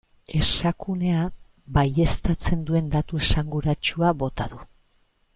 [0.37, 1.25] Esakunea
[1.75, 4.59] baieztatzen duen datu esanguratsua bota du.